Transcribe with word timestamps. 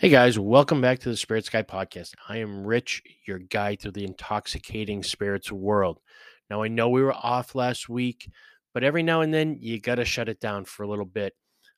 Hey 0.00 0.08
guys, 0.08 0.38
welcome 0.38 0.80
back 0.80 0.98
to 1.00 1.10
the 1.10 1.16
Spirits 1.16 1.50
Guide 1.50 1.68
podcast. 1.68 2.14
I 2.26 2.38
am 2.38 2.66
Rich, 2.66 3.02
your 3.26 3.38
guide 3.38 3.82
through 3.82 3.90
the 3.90 4.06
intoxicating 4.06 5.02
spirits 5.02 5.52
world. 5.52 6.00
Now, 6.48 6.62
I 6.62 6.68
know 6.68 6.88
we 6.88 7.02
were 7.02 7.12
off 7.12 7.54
last 7.54 7.86
week, 7.86 8.30
but 8.72 8.82
every 8.82 9.02
now 9.02 9.20
and 9.20 9.34
then 9.34 9.58
you 9.60 9.78
got 9.78 9.96
to 9.96 10.06
shut 10.06 10.30
it 10.30 10.40
down 10.40 10.64
for 10.64 10.84
a 10.84 10.88
little 10.88 11.04
bit. 11.04 11.34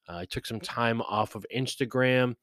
Uh, 0.09 0.19
I 0.19 0.27
took 0.27 0.47
some 0.47 0.61
time 0.61 1.01
off 1.03 1.35
of 1.35 1.45
Instagram, 1.53 2.37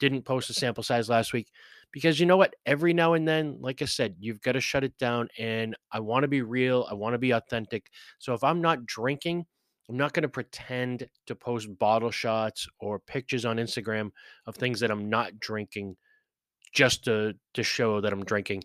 didn't 0.00 0.22
post 0.22 0.48
a 0.48 0.54
sample 0.54 0.82
size 0.82 1.10
last 1.10 1.34
week 1.34 1.48
because 1.92 2.18
you 2.18 2.24
know 2.24 2.38
what? 2.38 2.56
Every 2.64 2.94
now 2.94 3.12
and 3.12 3.28
then, 3.28 3.58
like 3.60 3.82
I 3.82 3.84
said, 3.84 4.16
you've 4.18 4.40
got 4.40 4.52
to 4.52 4.60
shut 4.62 4.84
it 4.84 4.96
down. 4.96 5.28
And 5.38 5.76
I 5.92 6.00
want 6.00 6.22
to 6.22 6.28
be 6.28 6.40
real, 6.40 6.86
I 6.90 6.94
want 6.94 7.12
to 7.12 7.18
be 7.18 7.32
authentic. 7.32 7.90
So 8.20 8.32
if 8.32 8.42
I'm 8.42 8.62
not 8.62 8.86
drinking, 8.86 9.44
I'm 9.88 9.96
not 9.96 10.12
going 10.12 10.22
to 10.22 10.28
pretend 10.28 11.08
to 11.26 11.34
post 11.34 11.68
bottle 11.78 12.10
shots 12.10 12.66
or 12.80 12.98
pictures 12.98 13.44
on 13.44 13.56
Instagram 13.56 14.10
of 14.46 14.56
things 14.56 14.80
that 14.80 14.90
I'm 14.90 15.08
not 15.08 15.38
drinking 15.38 15.96
just 16.72 17.04
to 17.04 17.34
to 17.54 17.62
show 17.62 18.00
that 18.00 18.12
I'm 18.12 18.24
drinking. 18.24 18.64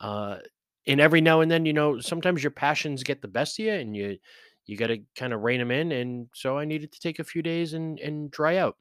Uh, 0.00 0.38
and 0.86 1.00
every 1.00 1.20
now 1.20 1.40
and 1.40 1.50
then, 1.50 1.64
you 1.66 1.72
know, 1.72 2.00
sometimes 2.00 2.42
your 2.42 2.50
passions 2.50 3.02
get 3.02 3.22
the 3.22 3.28
best 3.28 3.58
of 3.58 3.66
you, 3.66 3.72
and 3.72 3.94
you 3.96 4.18
you 4.66 4.76
got 4.76 4.88
to 4.88 4.98
kind 5.16 5.32
of 5.32 5.42
rein 5.42 5.58
them 5.58 5.70
in. 5.70 5.92
And 5.92 6.28
so 6.34 6.58
I 6.58 6.64
needed 6.64 6.92
to 6.92 7.00
take 7.00 7.18
a 7.18 7.24
few 7.24 7.42
days 7.42 7.74
and 7.74 7.98
and 8.00 8.30
dry 8.30 8.56
out, 8.56 8.76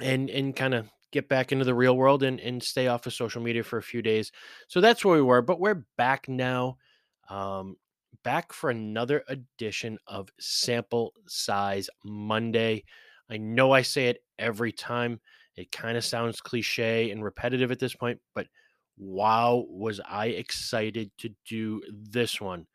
and 0.00 0.28
and 0.30 0.54
kind 0.54 0.74
of 0.74 0.88
get 1.12 1.28
back 1.28 1.52
into 1.52 1.64
the 1.64 1.74
real 1.74 1.96
world 1.96 2.22
and 2.22 2.40
and 2.40 2.62
stay 2.62 2.88
off 2.88 3.06
of 3.06 3.14
social 3.14 3.40
media 3.40 3.62
for 3.62 3.78
a 3.78 3.82
few 3.82 4.02
days. 4.02 4.32
So 4.68 4.80
that's 4.80 5.04
where 5.04 5.16
we 5.16 5.22
were, 5.22 5.42
but 5.42 5.60
we're 5.60 5.86
back 5.96 6.28
now. 6.28 6.76
Um, 7.30 7.76
back 8.22 8.52
for 8.52 8.70
another 8.70 9.24
edition 9.28 9.98
of 10.06 10.28
Sample 10.38 11.12
Size 11.26 11.88
Monday. 12.04 12.84
I 13.30 13.38
know 13.38 13.72
I 13.72 13.82
say 13.82 14.08
it 14.08 14.22
every 14.38 14.72
time. 14.72 15.20
It 15.56 15.72
kind 15.72 15.96
of 15.96 16.04
sounds 16.04 16.40
cliche 16.40 17.10
and 17.10 17.24
repetitive 17.24 17.70
at 17.70 17.78
this 17.78 17.94
point, 17.94 18.20
but 18.34 18.46
wow, 18.98 19.64
was 19.68 20.00
I 20.08 20.26
excited 20.26 21.10
to 21.18 21.30
do 21.48 21.82
this 21.90 22.40
one. 22.40 22.66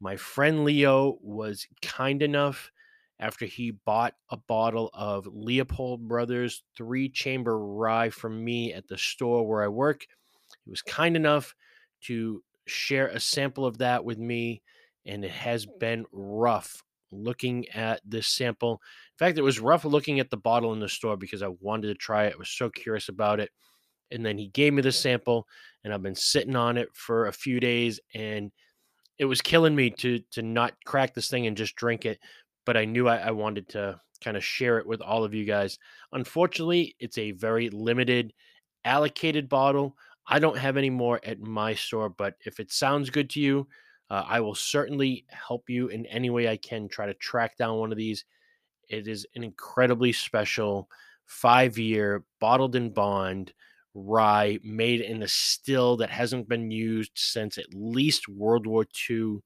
My 0.00 0.16
friend 0.16 0.64
Leo 0.64 1.18
was 1.20 1.66
kind 1.82 2.22
enough 2.22 2.70
after 3.18 3.44
he 3.44 3.70
bought 3.70 4.14
a 4.30 4.36
bottle 4.36 4.90
of 4.94 5.28
Leopold 5.30 6.08
Brothers 6.08 6.62
three 6.76 7.08
chamber 7.08 7.58
rye 7.58 8.10
from 8.10 8.42
me 8.42 8.72
at 8.72 8.88
the 8.88 8.96
store 8.96 9.46
where 9.46 9.62
I 9.62 9.68
work. 9.68 10.06
He 10.64 10.70
was 10.70 10.82
kind 10.82 11.16
enough 11.16 11.54
to 12.02 12.42
share 12.66 13.08
a 13.08 13.20
sample 13.20 13.66
of 13.66 13.78
that 13.78 14.04
with 14.04 14.18
me 14.18 14.62
and 15.06 15.24
it 15.24 15.30
has 15.30 15.66
been 15.66 16.04
rough 16.12 16.82
looking 17.12 17.68
at 17.70 18.00
this 18.04 18.28
sample. 18.28 18.72
In 18.72 19.26
fact, 19.26 19.38
it 19.38 19.42
was 19.42 19.60
rough 19.60 19.84
looking 19.84 20.20
at 20.20 20.30
the 20.30 20.36
bottle 20.36 20.72
in 20.72 20.80
the 20.80 20.88
store 20.88 21.16
because 21.16 21.42
I 21.42 21.48
wanted 21.60 21.88
to 21.88 21.94
try 21.94 22.26
it. 22.26 22.34
I 22.34 22.38
was 22.38 22.50
so 22.50 22.70
curious 22.70 23.08
about 23.08 23.40
it. 23.40 23.50
And 24.10 24.24
then 24.24 24.38
he 24.38 24.48
gave 24.48 24.72
me 24.72 24.82
the 24.82 24.92
sample, 24.92 25.46
and 25.84 25.94
I've 25.94 26.02
been 26.02 26.16
sitting 26.16 26.56
on 26.56 26.76
it 26.76 26.88
for 26.94 27.26
a 27.26 27.32
few 27.32 27.60
days, 27.60 28.00
and 28.14 28.50
it 29.18 29.24
was 29.24 29.40
killing 29.40 29.76
me 29.76 29.90
to 29.90 30.18
to 30.32 30.42
not 30.42 30.74
crack 30.84 31.14
this 31.14 31.28
thing 31.28 31.46
and 31.46 31.56
just 31.56 31.76
drink 31.76 32.06
it. 32.06 32.18
But 32.66 32.76
I 32.76 32.86
knew 32.86 33.06
I, 33.06 33.18
I 33.18 33.30
wanted 33.30 33.68
to 33.70 34.00
kind 34.20 34.36
of 34.36 34.44
share 34.44 34.78
it 34.78 34.86
with 34.86 35.00
all 35.00 35.24
of 35.24 35.32
you 35.32 35.44
guys. 35.44 35.78
Unfortunately, 36.12 36.96
it's 36.98 37.18
a 37.18 37.30
very 37.32 37.70
limited, 37.70 38.32
allocated 38.84 39.48
bottle. 39.48 39.96
I 40.26 40.38
don't 40.38 40.58
have 40.58 40.76
any 40.76 40.90
more 40.90 41.20
at 41.24 41.40
my 41.40 41.74
store, 41.74 42.08
but 42.08 42.34
if 42.44 42.60
it 42.60 42.72
sounds 42.72 43.10
good 43.10 43.30
to 43.30 43.40
you, 43.40 43.68
uh, 44.10 44.24
I 44.26 44.40
will 44.40 44.56
certainly 44.56 45.24
help 45.28 45.70
you 45.70 45.88
in 45.88 46.04
any 46.06 46.30
way 46.30 46.48
I 46.48 46.56
can 46.56 46.88
try 46.88 47.06
to 47.06 47.14
track 47.14 47.56
down 47.56 47.78
one 47.78 47.92
of 47.92 47.98
these. 47.98 48.24
It 48.88 49.06
is 49.06 49.26
an 49.36 49.44
incredibly 49.44 50.12
special 50.12 50.88
five 51.26 51.78
year 51.78 52.24
bottled 52.40 52.74
in 52.74 52.90
bond 52.90 53.52
rye 53.94 54.58
made 54.62 55.00
in 55.00 55.22
a 55.22 55.28
still 55.28 55.96
that 55.96 56.10
hasn't 56.10 56.48
been 56.48 56.70
used 56.70 57.12
since 57.14 57.56
at 57.56 57.72
least 57.72 58.28
World 58.28 58.66
War 58.66 58.84
II, 59.08 59.38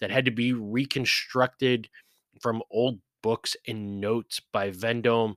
that 0.00 0.10
had 0.10 0.24
to 0.24 0.30
be 0.30 0.52
reconstructed 0.52 1.88
from 2.40 2.62
old 2.70 3.00
books 3.22 3.56
and 3.66 4.00
notes 4.00 4.40
by 4.52 4.70
Vendome. 4.70 5.36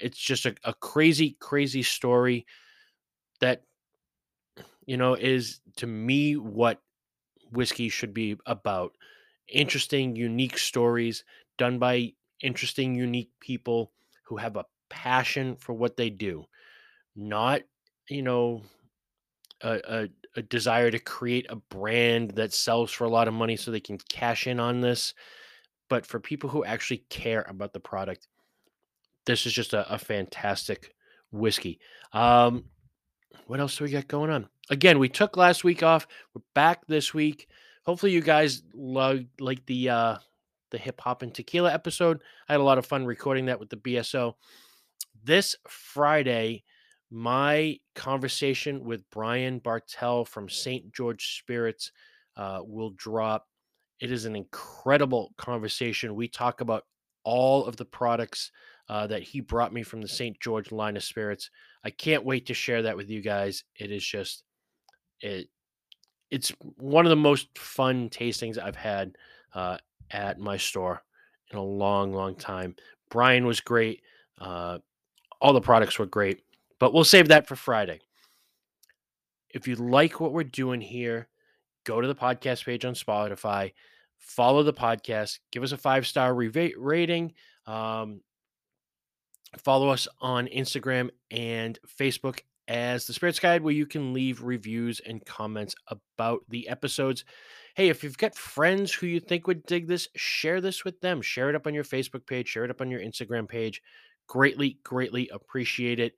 It's 0.00 0.18
just 0.18 0.46
a, 0.46 0.54
a 0.64 0.72
crazy, 0.74 1.36
crazy 1.40 1.82
story 1.82 2.46
that, 3.40 3.62
you 4.86 4.96
know, 4.96 5.14
is 5.14 5.60
to 5.76 5.86
me 5.86 6.36
what 6.36 6.80
whiskey 7.50 7.88
should 7.88 8.14
be 8.14 8.36
about 8.46 8.96
interesting, 9.48 10.16
unique 10.16 10.58
stories 10.58 11.24
done 11.56 11.78
by 11.78 12.12
interesting, 12.42 12.94
unique 12.94 13.30
people 13.40 13.92
who 14.24 14.36
have 14.36 14.56
a 14.56 14.64
passion 14.88 15.56
for 15.56 15.72
what 15.72 15.96
they 15.96 16.10
do, 16.10 16.44
not, 17.16 17.62
you 18.08 18.22
know, 18.22 18.62
a, 19.62 19.80
a, 19.88 20.08
a, 20.36 20.42
desire 20.42 20.90
to 20.90 20.98
create 20.98 21.46
a 21.48 21.56
brand 21.56 22.32
that 22.32 22.52
sells 22.52 22.92
for 22.92 23.04
a 23.04 23.10
lot 23.10 23.26
of 23.26 23.34
money 23.34 23.56
so 23.56 23.70
they 23.70 23.80
can 23.80 23.98
cash 24.08 24.46
in 24.46 24.60
on 24.60 24.80
this, 24.80 25.14
but 25.88 26.06
for 26.06 26.20
people 26.20 26.48
who 26.48 26.64
actually 26.64 27.04
care 27.10 27.44
about 27.48 27.72
the 27.72 27.80
product. 27.80 28.28
This 29.26 29.46
is 29.46 29.52
just 29.52 29.74
a, 29.74 29.92
a 29.92 29.98
fantastic 29.98 30.94
whiskey. 31.32 31.80
Um, 32.12 32.64
what 33.46 33.60
else 33.60 33.76
do 33.76 33.84
we 33.84 33.90
got 33.90 34.08
going 34.08 34.30
on? 34.30 34.48
Again, 34.70 34.98
we 34.98 35.08
took 35.08 35.36
last 35.36 35.64
week 35.64 35.82
off. 35.82 36.06
We're 36.34 36.42
back 36.54 36.86
this 36.86 37.14
week. 37.14 37.48
Hopefully, 37.84 38.12
you 38.12 38.20
guys 38.20 38.62
love 38.74 39.20
like 39.40 39.64
the 39.66 39.88
uh, 39.88 40.16
the 40.70 40.78
hip 40.78 41.00
hop 41.00 41.22
and 41.22 41.34
tequila 41.34 41.72
episode. 41.72 42.20
I 42.48 42.52
had 42.52 42.60
a 42.60 42.64
lot 42.64 42.78
of 42.78 42.86
fun 42.86 43.06
recording 43.06 43.46
that 43.46 43.60
with 43.60 43.70
the 43.70 43.76
BSO. 43.76 44.34
This 45.24 45.56
Friday, 45.66 46.64
my 47.10 47.78
conversation 47.94 48.84
with 48.84 49.08
Brian 49.10 49.58
Bartel 49.58 50.24
from 50.24 50.48
St. 50.48 50.92
George 50.92 51.38
Spirits 51.38 51.92
uh, 52.36 52.60
will 52.62 52.90
drop. 52.90 53.46
It 54.00 54.12
is 54.12 54.26
an 54.26 54.36
incredible 54.36 55.32
conversation. 55.36 56.14
We 56.14 56.28
talk 56.28 56.60
about 56.60 56.84
all 57.24 57.64
of 57.64 57.76
the 57.76 57.84
products 57.84 58.52
uh, 58.88 59.06
that 59.06 59.22
he 59.22 59.40
brought 59.40 59.72
me 59.72 59.82
from 59.82 60.00
the 60.00 60.08
St. 60.08 60.38
George 60.40 60.72
line 60.72 60.96
of 60.96 61.02
spirits. 61.02 61.50
I 61.84 61.90
can't 61.90 62.24
wait 62.24 62.46
to 62.46 62.54
share 62.54 62.82
that 62.82 62.96
with 62.96 63.08
you 63.08 63.20
guys. 63.20 63.64
It 63.76 63.90
is 63.90 64.04
just 64.04 64.42
it 65.20 65.48
it's 66.30 66.52
one 66.76 67.06
of 67.06 67.10
the 67.10 67.16
most 67.16 67.56
fun 67.56 68.10
tastings 68.10 68.58
I've 68.58 68.76
had 68.76 69.16
uh, 69.54 69.78
at 70.10 70.38
my 70.38 70.56
store 70.56 71.02
in 71.50 71.58
a 71.58 71.62
long, 71.62 72.12
long 72.12 72.34
time. 72.34 72.76
Brian 73.10 73.46
was 73.46 73.60
great. 73.60 74.02
Uh, 74.38 74.78
all 75.40 75.52
the 75.52 75.60
products 75.60 75.98
were 75.98 76.06
great, 76.06 76.42
but 76.78 76.92
we'll 76.92 77.04
save 77.04 77.28
that 77.28 77.46
for 77.46 77.56
Friday. 77.56 78.00
If 79.50 79.66
you 79.66 79.76
like 79.76 80.20
what 80.20 80.32
we're 80.32 80.44
doing 80.44 80.80
here, 80.80 81.28
go 81.84 82.00
to 82.00 82.06
the 82.06 82.14
podcast 82.14 82.64
page 82.64 82.84
on 82.84 82.94
Spotify, 82.94 83.72
follow 84.18 84.62
the 84.62 84.74
podcast, 84.74 85.38
give 85.50 85.62
us 85.62 85.72
a 85.72 85.78
five 85.78 86.06
star 86.06 86.34
rating. 86.34 87.32
Um, 87.66 88.20
follow 89.56 89.88
us 89.88 90.06
on 90.20 90.46
Instagram 90.48 91.10
and 91.30 91.78
Facebook 91.98 92.40
as 92.68 93.06
the 93.06 93.14
Spirits 93.14 93.40
Guide, 93.40 93.62
where 93.62 93.72
you 93.72 93.86
can 93.86 94.12
leave 94.12 94.42
reviews 94.42 95.00
and 95.00 95.24
comments 95.24 95.74
about 95.88 96.40
the 96.48 96.68
episodes. 96.68 97.24
Hey, 97.74 97.88
if 97.88 98.04
you've 98.04 98.18
got 98.18 98.34
friends 98.34 98.92
who 98.92 99.06
you 99.06 99.20
think 99.20 99.46
would 99.46 99.64
dig 99.64 99.88
this, 99.88 100.08
share 100.16 100.60
this 100.60 100.84
with 100.84 101.00
them. 101.00 101.22
Share 101.22 101.48
it 101.48 101.56
up 101.56 101.66
on 101.66 101.74
your 101.74 101.84
Facebook 101.84 102.26
page, 102.26 102.48
share 102.48 102.64
it 102.64 102.70
up 102.70 102.80
on 102.80 102.90
your 102.90 103.00
Instagram 103.00 103.48
page. 103.48 103.82
Greatly, 104.26 104.78
greatly 104.84 105.30
appreciate 105.32 105.98
it. 105.98 106.14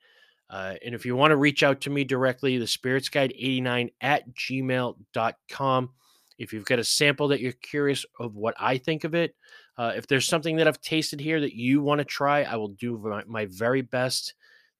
Uh, 0.50 0.74
and 0.84 0.96
if 0.96 1.06
you 1.06 1.14
want 1.14 1.30
to 1.30 1.36
reach 1.36 1.62
out 1.62 1.80
to 1.82 1.90
me 1.90 2.02
directly, 2.02 2.58
the 2.58 2.66
spirits 2.66 3.08
guide 3.08 3.32
89 3.36 3.90
at 4.00 4.24
gmail.com. 4.34 5.90
If 6.38 6.52
you've 6.52 6.64
got 6.64 6.78
a 6.80 6.84
sample 6.84 7.28
that 7.28 7.40
you're 7.40 7.52
curious 7.52 8.04
of 8.18 8.34
what 8.34 8.54
I 8.58 8.78
think 8.78 9.04
of 9.04 9.14
it, 9.14 9.36
uh, 9.80 9.94
if 9.96 10.06
there's 10.06 10.28
something 10.28 10.56
that 10.56 10.68
I've 10.68 10.82
tasted 10.82 11.20
here 11.20 11.40
that 11.40 11.54
you 11.54 11.80
want 11.80 12.00
to 12.00 12.04
try, 12.04 12.42
I 12.42 12.56
will 12.56 12.68
do 12.68 12.98
my, 12.98 13.24
my 13.26 13.46
very 13.46 13.80
best 13.80 14.34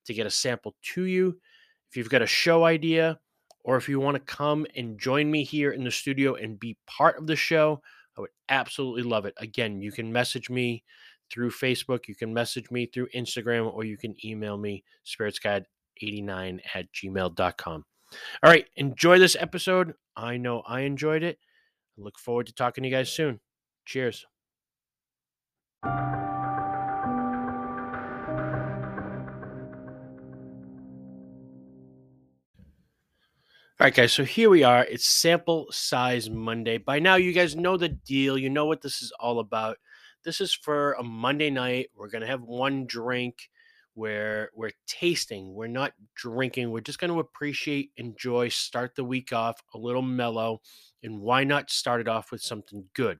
to 0.05 0.12
get 0.12 0.26
a 0.26 0.31
sample 0.31 0.76
to 0.93 1.05
you. 1.05 1.41
If 1.88 1.97
you've 1.97 2.11
got 2.11 2.20
a 2.20 2.26
show 2.26 2.64
idea, 2.64 3.19
or 3.64 3.79
if 3.79 3.88
you 3.88 3.99
want 3.99 4.17
to 4.17 4.35
come 4.35 4.67
and 4.76 5.00
join 5.00 5.31
me 5.31 5.43
here 5.43 5.70
in 5.70 5.85
the 5.85 5.91
studio 5.91 6.35
and 6.35 6.61
be 6.61 6.76
part 6.87 7.17
of 7.17 7.26
the 7.26 7.35
show, 7.35 7.81
I 8.19 8.20
would 8.20 8.31
absolutely 8.50 9.02
love 9.05 9.25
it. 9.25 9.32
Again, 9.38 9.81
you 9.81 9.91
can 9.91 10.12
message 10.12 10.50
me 10.50 10.85
through 11.32 11.50
Facebook, 11.50 12.06
you 12.06 12.14
can 12.14 12.35
message 12.35 12.70
me 12.70 12.85
through 12.85 13.08
Instagram, 13.17 13.73
or 13.73 13.85
you 13.85 13.96
can 13.96 14.14
email 14.23 14.58
me, 14.58 14.85
spiritsguide89 15.06 16.61
at 16.75 16.93
gmail.com. 16.93 17.85
All 18.43 18.50
right, 18.50 18.67
enjoy 18.76 19.19
this 19.19 19.37
episode. 19.41 19.94
I 20.14 20.37
know 20.37 20.61
I 20.69 20.81
enjoyed 20.81 21.23
it. 21.23 21.38
I 21.99 22.03
look 22.03 22.19
forward 22.19 22.49
to 22.49 22.55
talking 22.55 22.82
to 22.82 22.91
you 22.91 22.94
guys 22.94 23.11
soon. 23.11 23.41
Cheers. 23.87 24.26
All 25.82 25.91
right, 33.81 33.94
guys. 33.94 34.12
So 34.12 34.25
here 34.25 34.50
we 34.50 34.62
are. 34.62 34.85
It's 34.85 35.06
sample 35.06 35.67
size 35.71 36.29
Monday. 36.29 36.77
By 36.77 36.99
now, 36.99 37.15
you 37.17 37.32
guys 37.32 37.56
know 37.56 37.79
the 37.79 37.88
deal. 37.88 38.37
You 38.37 38.50
know 38.50 38.67
what 38.67 38.82
this 38.82 39.00
is 39.00 39.11
all 39.19 39.38
about. 39.38 39.79
This 40.23 40.43
is 40.43 40.53
for 40.53 40.93
a 40.93 41.03
Monday 41.03 41.49
night. 41.49 41.88
We're 41.97 42.11
going 42.11 42.21
to 42.21 42.27
have 42.27 42.43
one 42.43 42.87
drink. 42.87 43.49
where 43.94 44.50
we're 44.55 44.71
tasting, 44.87 45.53
we're 45.53 45.67
not 45.67 45.93
drinking. 46.15 46.71
We're 46.71 46.81
just 46.81 46.99
going 46.99 47.12
to 47.12 47.21
appreciate, 47.21 47.91
enjoy, 47.97 48.49
start 48.49 48.94
the 48.94 49.05
week 49.05 49.32
off 49.32 49.61
a 49.75 49.79
little 49.79 50.03
mellow. 50.03 50.61
And 51.03 51.21
why 51.21 51.44
not 51.44 51.71
start 51.71 52.00
it 52.00 52.09
off 52.09 52.31
with 52.31 52.43
something 52.43 52.85
good? 52.94 53.19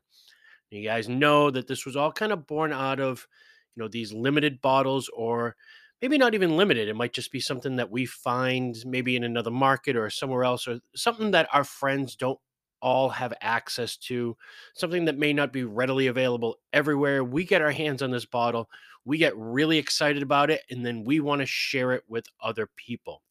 You 0.71 0.85
guys 0.85 1.09
know 1.09 1.51
that 1.51 1.67
this 1.67 1.85
was 1.85 1.97
all 1.97 2.13
kind 2.13 2.33
of 2.33 2.47
born 2.47 2.73
out 2.73 3.01
of, 3.01 3.27
you 3.75 3.83
know, 3.83 3.89
these 3.89 4.13
limited 4.13 4.61
bottles 4.61 5.11
or 5.13 5.57
maybe 6.01 6.17
not 6.17 6.35
even 6.35 6.57
limited. 6.57 6.89
It 6.89 6.97
might 6.97 7.13
just 7.13 7.33
be 7.33 7.41
something 7.41 7.77
that 7.77 7.91
we 7.91 8.07
find 8.07 8.77
maybe 8.87 9.17
in 9.17 9.25
another 9.25 9.51
market 9.51 9.97
or 9.97 10.09
somewhere 10.11 10.45
else 10.45 10.69
or 10.69 10.81
something 10.95 11.33
that 11.33 11.49
our 11.53 11.65
friends 11.65 12.15
don't 12.15 12.39
all 12.81 13.11
have 13.11 13.35
access 13.41 13.97
to, 13.97 14.37
something 14.75 15.05
that 15.05 15.19
may 15.19 15.33
not 15.33 15.53
be 15.53 15.65
readily 15.65 16.07
available 16.07 16.57
everywhere. 16.73 17.23
We 17.23 17.45
get 17.45 17.63
our 17.63 17.73
hands 17.73 18.01
on 18.01 18.11
this 18.11 18.25
bottle, 18.25 18.71
we 19.05 19.19
get 19.19 19.37
really 19.37 19.77
excited 19.79 20.23
about 20.23 20.51
it, 20.51 20.63
and 20.71 20.85
then 20.87 21.05
we 21.05 21.21
want 21.21 21.41
to 21.41 21.47
share 21.47 21.93
it 21.93 22.05
with 22.09 22.27
other 22.43 22.71
people. 22.77 23.23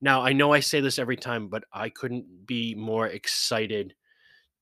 Now, 0.00 0.22
I 0.22 0.32
know 0.32 0.52
I 0.52 0.60
say 0.60 0.80
this 0.80 0.98
every 0.98 1.16
time, 1.16 1.48
but 1.48 1.64
I 1.72 1.90
couldn't 1.90 2.46
be 2.46 2.74
more 2.74 3.06
excited 3.06 3.94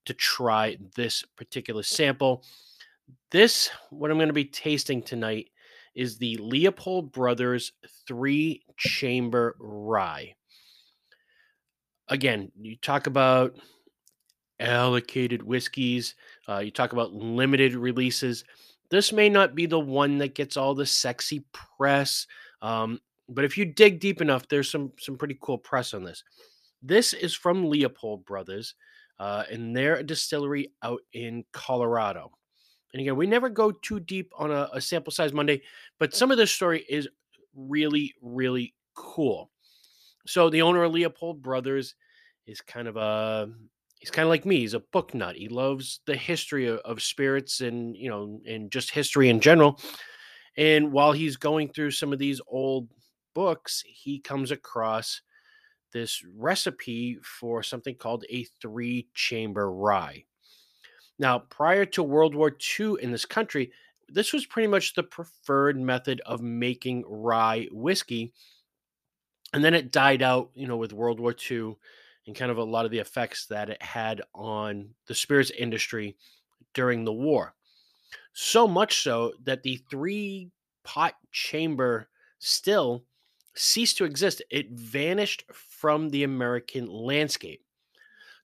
to 0.08 0.14
try 0.14 0.76
this 0.96 1.22
particular 1.36 1.82
sample. 1.82 2.42
This, 3.30 3.70
what 3.90 4.10
I'm 4.10 4.16
going 4.16 4.28
to 4.28 4.32
be 4.34 4.44
tasting 4.44 5.02
tonight, 5.02 5.50
is 5.94 6.16
the 6.16 6.36
Leopold 6.40 7.12
Brothers 7.12 7.72
three 8.06 8.62
chamber 8.76 9.54
rye. 9.58 10.34
Again, 12.08 12.50
you 12.58 12.76
talk 12.76 13.06
about 13.06 13.56
allocated 14.60 15.42
whiskeys, 15.42 16.14
uh, 16.48 16.58
you 16.58 16.70
talk 16.70 16.92
about 16.92 17.12
limited 17.12 17.74
releases. 17.74 18.44
This 18.90 19.12
may 19.12 19.28
not 19.28 19.54
be 19.54 19.66
the 19.66 19.78
one 19.78 20.18
that 20.18 20.34
gets 20.34 20.56
all 20.56 20.74
the 20.74 20.86
sexy 20.86 21.44
press, 21.52 22.26
um, 22.62 23.00
but 23.28 23.44
if 23.44 23.58
you 23.58 23.66
dig 23.66 24.00
deep 24.00 24.22
enough, 24.22 24.48
there's 24.48 24.70
some 24.70 24.92
some 24.98 25.18
pretty 25.18 25.36
cool 25.42 25.58
press 25.58 25.92
on 25.92 26.02
this. 26.02 26.24
This 26.82 27.12
is 27.12 27.34
from 27.34 27.68
Leopold 27.68 28.24
Brothers, 28.24 28.74
uh, 29.18 29.44
and 29.50 29.76
they're 29.76 29.96
a 29.96 30.02
distillery 30.02 30.72
out 30.82 31.00
in 31.12 31.44
Colorado. 31.52 32.30
And 32.92 33.00
again, 33.00 33.16
we 33.16 33.26
never 33.26 33.48
go 33.48 33.70
too 33.70 34.00
deep 34.00 34.32
on 34.38 34.50
a, 34.50 34.68
a 34.72 34.80
sample 34.80 35.12
size 35.12 35.32
Monday, 35.32 35.62
but 35.98 36.14
some 36.14 36.30
of 36.30 36.38
this 36.38 36.50
story 36.50 36.84
is 36.88 37.08
really, 37.54 38.14
really 38.22 38.74
cool. 38.94 39.50
So 40.26 40.50
the 40.50 40.62
owner 40.62 40.84
of 40.84 40.92
Leopold 40.92 41.42
Brothers 41.42 41.94
is 42.46 42.60
kind 42.60 42.88
of 42.88 42.96
a 42.96 43.50
he's 43.98 44.10
kind 44.10 44.24
of 44.24 44.30
like 44.30 44.46
me. 44.46 44.60
He's 44.60 44.74
a 44.74 44.80
book 44.80 45.14
nut. 45.14 45.36
He 45.36 45.48
loves 45.48 46.00
the 46.06 46.16
history 46.16 46.66
of, 46.66 46.78
of, 46.78 47.02
spirits 47.02 47.60
and 47.60 47.96
you 47.96 48.08
know 48.08 48.40
and 48.46 48.70
just 48.70 48.90
history 48.90 49.28
in 49.28 49.40
general. 49.40 49.80
And 50.56 50.92
while 50.92 51.12
he's 51.12 51.36
going 51.36 51.68
through 51.68 51.92
some 51.92 52.12
of 52.12 52.18
these 52.18 52.40
old 52.48 52.88
books, 53.34 53.82
he 53.86 54.18
comes 54.18 54.50
across 54.50 55.20
this 55.92 56.24
recipe 56.36 57.18
for 57.22 57.62
something 57.62 57.94
called 57.94 58.24
a 58.30 58.44
three 58.60 59.08
chamber 59.14 59.70
rye. 59.70 60.24
Now, 61.18 61.40
prior 61.40 61.84
to 61.86 62.02
World 62.02 62.34
War 62.34 62.56
II 62.78 62.96
in 63.00 63.10
this 63.10 63.24
country, 63.24 63.72
this 64.08 64.32
was 64.32 64.46
pretty 64.46 64.68
much 64.68 64.94
the 64.94 65.02
preferred 65.02 65.78
method 65.78 66.20
of 66.24 66.40
making 66.40 67.04
rye 67.06 67.68
whiskey. 67.70 68.32
And 69.52 69.64
then 69.64 69.74
it 69.74 69.90
died 69.90 70.22
out, 70.22 70.50
you 70.54 70.66
know, 70.66 70.76
with 70.76 70.92
World 70.92 71.20
War 71.20 71.34
II 71.50 71.76
and 72.26 72.36
kind 72.36 72.50
of 72.50 72.58
a 72.58 72.64
lot 72.64 72.84
of 72.84 72.90
the 72.90 72.98
effects 72.98 73.46
that 73.46 73.70
it 73.70 73.82
had 73.82 74.22
on 74.34 74.90
the 75.06 75.14
spirits 75.14 75.50
industry 75.50 76.16
during 76.74 77.04
the 77.04 77.12
war. 77.12 77.54
So 78.32 78.68
much 78.68 79.02
so 79.02 79.32
that 79.44 79.62
the 79.62 79.80
three 79.90 80.50
pot 80.84 81.14
chamber 81.32 82.08
still 82.38 83.04
ceased 83.58 83.98
to 83.98 84.04
exist. 84.04 84.42
It 84.50 84.70
vanished 84.70 85.44
from 85.52 86.08
the 86.10 86.24
American 86.24 86.86
landscape. 86.86 87.62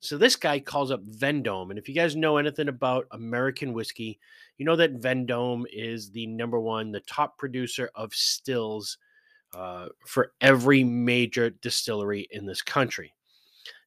So 0.00 0.18
this 0.18 0.36
guy 0.36 0.60
calls 0.60 0.90
up 0.90 1.02
Vendome. 1.02 1.70
And 1.70 1.78
if 1.78 1.88
you 1.88 1.94
guys 1.94 2.14
know 2.14 2.36
anything 2.36 2.68
about 2.68 3.06
American 3.12 3.72
whiskey, 3.72 4.18
you 4.58 4.66
know 4.66 4.76
that 4.76 5.00
Vendome 5.00 5.64
is 5.72 6.10
the 6.10 6.26
number 6.26 6.60
one, 6.60 6.92
the 6.92 7.00
top 7.00 7.38
producer 7.38 7.90
of 7.94 8.14
stills 8.14 8.98
uh, 9.54 9.88
for 10.06 10.32
every 10.40 10.84
major 10.84 11.50
distillery 11.50 12.28
in 12.32 12.44
this 12.44 12.60
country. 12.60 13.14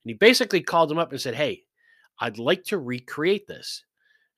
And 0.03 0.09
he 0.09 0.13
basically 0.15 0.61
called 0.61 0.91
him 0.91 0.97
up 0.97 1.11
and 1.11 1.21
said, 1.21 1.35
Hey, 1.35 1.63
I'd 2.19 2.39
like 2.39 2.63
to 2.65 2.79
recreate 2.79 3.47
this. 3.47 3.83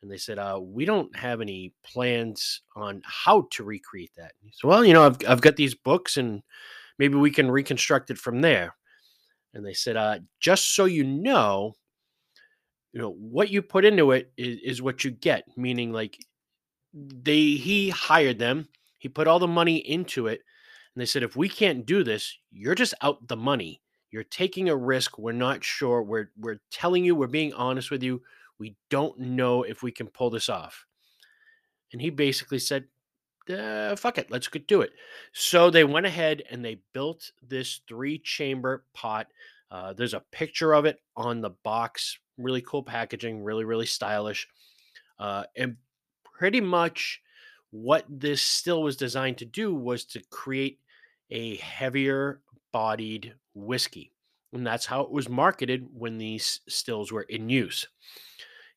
And 0.01 0.12
they 0.12 0.18
said, 0.18 0.38
uh, 0.38 0.59
We 0.62 0.83
don't 0.85 1.15
have 1.15 1.39
any 1.39 1.74
plans 1.83 2.62
on 2.75 3.01
how 3.06 3.47
to 3.51 3.63
recreate 3.63 4.12
that. 4.18 4.33
He 4.44 4.51
said, 4.51 4.68
Well, 4.68 4.83
you 4.83 4.94
know, 4.94 5.06
I've, 5.06 5.18
I've 5.27 5.42
got 5.42 5.56
these 5.56 5.75
books 5.75 6.18
and 6.18 6.44
maybe 6.99 7.15
we 7.15 7.31
can 7.31 7.49
reconstruct 7.49 8.11
it 8.11 8.17
from 8.19 8.41
there 8.41 8.75
and 9.53 9.65
they 9.65 9.73
said, 9.73 9.97
uh, 9.97 10.19
just 10.39 10.75
so 10.75 10.85
you 10.85 11.03
know, 11.03 11.75
you 12.93 13.01
know 13.01 13.11
what 13.11 13.49
you 13.49 13.61
put 13.61 13.85
into 13.85 14.11
it 14.11 14.31
is, 14.37 14.59
is 14.63 14.81
what 14.81 15.03
you 15.03 15.11
get. 15.11 15.45
Meaning, 15.57 15.91
like 15.91 16.17
they 16.93 17.51
he 17.51 17.89
hired 17.89 18.39
them, 18.39 18.67
he 18.97 19.09
put 19.09 19.27
all 19.27 19.39
the 19.39 19.47
money 19.47 19.77
into 19.77 20.27
it, 20.27 20.41
and 20.95 21.01
they 21.01 21.05
said, 21.05 21.23
if 21.23 21.35
we 21.35 21.49
can't 21.49 21.85
do 21.85 22.03
this, 22.03 22.37
you're 22.51 22.75
just 22.75 22.93
out 23.01 23.27
the 23.27 23.37
money. 23.37 23.81
You're 24.11 24.23
taking 24.23 24.69
a 24.69 24.75
risk. 24.75 25.19
We're 25.19 25.33
not 25.33 25.63
sure. 25.63 26.01
We're 26.01 26.31
we're 26.37 26.59
telling 26.71 27.05
you. 27.05 27.15
We're 27.15 27.27
being 27.27 27.53
honest 27.53 27.91
with 27.91 28.01
you. 28.01 28.21
We 28.57 28.75
don't 28.89 29.17
know 29.19 29.63
if 29.63 29.83
we 29.83 29.91
can 29.91 30.07
pull 30.07 30.29
this 30.31 30.49
off. 30.49 30.85
And 31.91 32.01
he 32.01 32.09
basically 32.09 32.59
said, 32.59 32.85
uh, 33.49 33.95
fuck 33.95 34.17
it, 34.17 34.31
let's 34.31 34.47
go 34.47 34.59
do 34.59 34.81
it. 34.81 34.91
So 35.33 35.69
they 35.69 35.83
went 35.83 36.05
ahead 36.05 36.43
and 36.49 36.63
they 36.63 36.81
built 36.93 37.31
this 37.47 37.81
three 37.87 38.19
chamber 38.19 38.83
pot. 38.93 39.27
Uh, 39.71 39.93
there's 39.93 40.13
a 40.13 40.23
picture 40.31 40.73
of 40.73 40.85
it 40.85 41.01
on 41.15 41.41
the 41.41 41.51
box. 41.51 42.17
Really 42.37 42.61
cool 42.61 42.83
packaging, 42.83 43.43
really, 43.43 43.65
really 43.65 43.85
stylish. 43.85 44.47
Uh, 45.19 45.43
and 45.55 45.77
pretty 46.23 46.61
much 46.61 47.21
what 47.71 48.05
this 48.09 48.41
still 48.41 48.81
was 48.81 48.95
designed 48.95 49.37
to 49.37 49.45
do 49.45 49.73
was 49.73 50.05
to 50.05 50.21
create 50.31 50.79
a 51.29 51.57
heavier 51.57 52.41
bodied 52.71 53.33
whiskey. 53.53 54.11
And 54.53 54.65
that's 54.65 54.87
how 54.87 55.01
it 55.01 55.11
was 55.11 55.29
marketed 55.29 55.87
when 55.93 56.17
these 56.17 56.61
stills 56.67 57.11
were 57.11 57.23
in 57.23 57.49
use. 57.49 57.87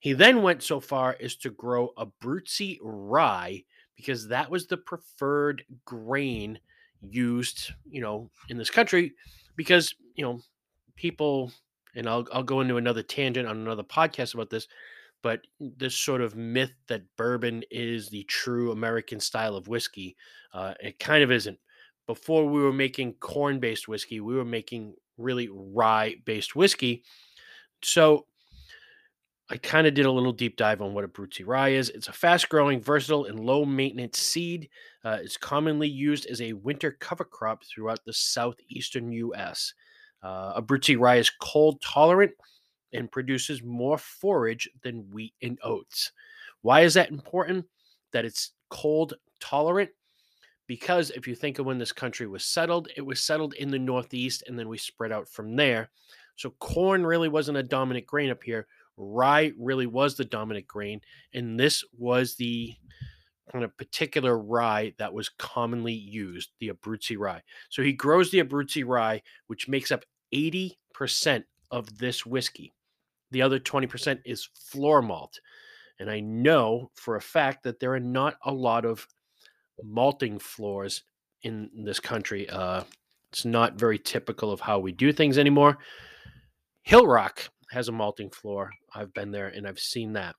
He 0.01 0.13
then 0.13 0.43
went 0.43 0.63
so 0.63 0.81
far 0.81 1.17
as 1.23 1.37
to 1.37 1.51
grow 1.51 1.93
a 1.97 2.07
Abruzzi 2.07 2.79
rye 2.83 3.65
because 4.03 4.29
that 4.29 4.51
was 4.51 4.67
the 4.67 4.77
preferred 4.77 5.65
grain 5.85 6.59
used, 7.01 7.73
you 7.89 8.01
know, 8.01 8.31
in 8.49 8.59
this 8.59 8.71
country 8.71 9.13
because, 9.57 9.95
you 10.17 10.25
know, 10.25 10.41
people 10.97 11.53
and 11.95 12.09
I'll 12.09 12.27
I'll 12.33 12.43
go 12.43 12.61
into 12.61 12.77
another 12.77 13.03
tangent 13.03 13.49
on 13.49 13.57
another 13.59 13.83
podcast 13.83 14.35
about 14.35 14.51
this, 14.51 14.67
but 15.23 15.41
this 15.61 15.95
sort 15.97 16.21
of 16.21 16.35
myth 16.37 16.73
that 16.89 17.03
bourbon 17.17 17.63
is 17.71 18.09
the 18.09 18.25
true 18.25 18.73
American 18.73 19.21
style 19.21 19.55
of 19.55 19.69
whiskey, 19.69 20.17
uh, 20.53 20.75
it 20.81 20.99
kind 20.99 21.23
of 21.23 21.31
isn't. 21.31 21.59
Before 22.07 22.47
we 22.47 22.61
were 22.61 22.73
making 22.73 23.15
corn-based 23.15 23.87
whiskey, 23.87 24.21
we 24.21 24.35
were 24.35 24.45
making 24.45 24.95
really 25.17 25.49
rye-based 25.53 26.57
whiskey. 26.57 27.05
So 27.83 28.27
I 29.53 29.59
kind 29.59 29.87
of 29.87 29.93
did 29.93 30.07
a 30.07 30.11
little 30.11 30.33
deep 30.33 30.57
dive 30.57 30.81
on 30.81 30.95
what 30.95 31.05
a 31.05 31.09
Abruzzi 31.09 31.47
rye 31.47 31.73
is. 31.73 31.91
It's 31.91 32.09
a 32.09 32.13
fast 32.13 32.49
growing, 32.49 32.81
versatile, 32.81 33.27
and 33.27 33.39
low 33.39 33.67
maintenance 33.67 34.19
seed. 34.19 34.71
Uh, 35.05 35.19
it's 35.21 35.37
commonly 35.37 35.89
used 35.89 36.25
as 36.25 36.41
a 36.41 36.55
winter 36.55 36.93
cover 36.93 37.25
crop 37.25 37.63
throughout 37.63 38.03
the 38.07 38.15
southeastern 38.15 39.13
U.S. 39.13 39.75
Uh, 40.23 40.59
Abruzzi 40.59 40.99
rye 40.99 41.17
is 41.17 41.29
cold 41.29 41.83
tolerant 41.83 42.33
and 42.95 43.13
produces 43.13 43.63
more 43.63 43.99
forage 43.99 44.71
than 44.83 45.11
wheat 45.11 45.35
and 45.43 45.59
oats. 45.63 46.13
Why 46.63 46.81
is 46.81 46.95
that 46.95 47.11
important? 47.11 47.67
That 48.15 48.25
it's 48.25 48.53
cold 48.71 49.13
tolerant? 49.39 49.91
Because 50.67 51.11
if 51.11 51.29
you 51.29 51.35
think 51.35 51.59
of 51.59 51.67
when 51.67 51.77
this 51.77 51.93
country 51.93 52.27
was 52.27 52.47
settled, 52.47 52.89
it 52.97 53.03
was 53.03 53.21
settled 53.21 53.53
in 53.53 53.71
the 53.71 53.79
Northeast 53.79 54.45
and 54.47 54.59
then 54.59 54.71
we 54.71 54.79
spread 54.79 55.13
out 55.13 55.29
from 55.29 55.57
there. 55.57 55.91
So 56.37 56.55
corn 56.59 57.05
really 57.05 57.29
wasn't 57.29 57.59
a 57.59 57.63
dominant 57.63 58.07
grain 58.07 58.31
up 58.31 58.43
here 58.43 58.67
rye 58.97 59.53
really 59.59 59.87
was 59.87 60.17
the 60.17 60.25
dominant 60.25 60.67
grain, 60.67 61.01
and 61.35 61.59
this 61.59 61.85
was 61.99 62.35
the 62.37 62.75
kind 63.51 63.65
of 63.65 63.77
particular 63.77 64.39
rye 64.39 64.95
that 64.99 65.13
was 65.13 65.29
commonly 65.29 65.93
used, 65.93 66.51
the 66.61 66.71
Abruzzi 66.71 67.19
rye. 67.19 67.43
So 67.71 67.83
he 67.83 67.93
grows 67.93 68.31
the 68.31 68.43
Abruzzi 68.43 68.87
rye, 68.87 69.23
which 69.47 69.69
makes 69.69 69.91
up 69.93 70.05
80% 70.35 71.45
of 71.71 71.99
this 71.99 72.25
whiskey. 72.25 72.73
The 73.31 73.43
other 73.43 73.59
20% 73.59 74.21
is 74.25 74.49
floor 74.55 75.03
malt. 75.03 75.41
And 75.99 76.11
I 76.11 76.21
know 76.21 76.91
for 76.95 77.17
a 77.17 77.21
fact 77.21 77.63
that 77.65 77.81
there 77.81 77.93
are 77.93 78.01
not 78.01 78.37
a 78.45 78.53
lot 78.53 78.85
of 78.85 79.07
malting 79.83 80.39
floors 80.39 81.03
in 81.43 81.71
this 81.85 82.01
country. 82.01 82.49
Uh, 82.49 82.83
it's 83.31 83.45
not 83.45 83.75
very 83.75 83.99
typical 83.99 84.51
of 84.51 84.61
how 84.61 84.79
we 84.79 84.93
do 84.93 85.13
things 85.13 85.39
anymore. 85.39 85.79
Hillrock 86.87 87.49
has 87.73 87.89
a 87.89 87.93
malting 87.93 88.31
floor. 88.31 88.71
I've 88.95 89.15
been 89.15 89.31
there 89.31 89.49
and 89.49 89.67
I've 89.67 89.79
seen 89.79 90.13
that. 90.13 90.37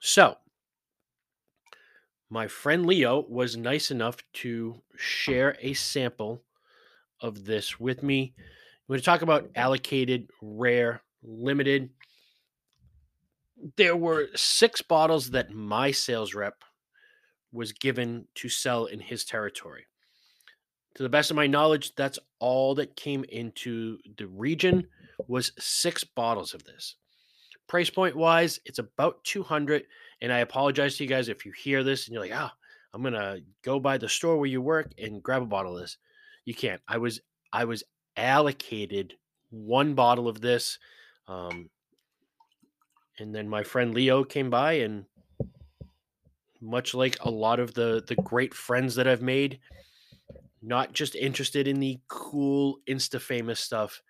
So, 0.00 0.36
my 2.30 2.48
friend 2.48 2.86
Leo 2.86 3.26
was 3.28 3.56
nice 3.56 3.90
enough 3.90 4.16
to 4.34 4.82
share 4.96 5.56
a 5.60 5.74
sample 5.74 6.42
of 7.20 7.44
this 7.44 7.78
with 7.78 8.02
me. 8.02 8.34
We're 8.88 8.94
going 8.94 9.00
to 9.00 9.04
talk 9.04 9.22
about 9.22 9.50
allocated, 9.54 10.28
rare, 10.40 11.02
limited. 11.22 11.90
There 13.76 13.96
were 13.96 14.28
six 14.34 14.80
bottles 14.80 15.30
that 15.30 15.52
my 15.52 15.90
sales 15.90 16.34
rep 16.34 16.64
was 17.52 17.72
given 17.72 18.26
to 18.36 18.48
sell 18.48 18.86
in 18.86 18.98
his 18.98 19.24
territory. 19.24 19.84
To 20.94 21.02
the 21.02 21.10
best 21.10 21.30
of 21.30 21.36
my 21.36 21.46
knowledge, 21.46 21.94
that's 21.94 22.18
all 22.38 22.74
that 22.76 22.96
came 22.96 23.24
into 23.28 23.98
the 24.16 24.26
region 24.26 24.88
was 25.28 25.52
six 25.58 26.04
bottles 26.04 26.54
of 26.54 26.64
this. 26.64 26.96
Price 27.68 27.90
point 27.90 28.16
wise, 28.16 28.60
it's 28.64 28.78
about 28.78 29.22
200 29.24 29.84
and 30.20 30.32
I 30.32 30.38
apologize 30.38 30.96
to 30.96 31.04
you 31.04 31.08
guys 31.08 31.28
if 31.28 31.44
you 31.46 31.52
hear 31.52 31.82
this 31.82 32.06
and 32.06 32.14
you're 32.14 32.22
like, 32.22 32.34
"Ah, 32.34 32.52
oh, 32.54 32.58
I'm 32.92 33.02
to 33.12 33.42
go 33.62 33.80
by 33.80 33.98
the 33.98 34.08
store 34.08 34.36
where 34.36 34.48
you 34.48 34.60
work 34.60 34.92
and 34.98 35.22
grab 35.22 35.42
a 35.42 35.46
bottle 35.46 35.76
of 35.76 35.82
this." 35.82 35.96
You 36.44 36.54
can't. 36.54 36.80
I 36.86 36.98
was 36.98 37.20
I 37.52 37.64
was 37.64 37.84
allocated 38.16 39.14
one 39.50 39.94
bottle 39.94 40.28
of 40.28 40.40
this 40.40 40.78
um 41.28 41.70
and 43.18 43.34
then 43.34 43.48
my 43.48 43.62
friend 43.62 43.94
Leo 43.94 44.24
came 44.24 44.50
by 44.50 44.72
and 44.74 45.04
much 46.62 46.94
like 46.94 47.16
a 47.20 47.30
lot 47.30 47.60
of 47.60 47.74
the 47.74 48.02
the 48.06 48.14
great 48.14 48.54
friends 48.54 48.94
that 48.94 49.08
I've 49.08 49.22
made, 49.22 49.58
not 50.62 50.92
just 50.92 51.14
interested 51.14 51.66
in 51.66 51.80
the 51.80 51.98
cool 52.08 52.78
insta 52.88 53.20
famous 53.20 53.60
stuff. 53.60 54.00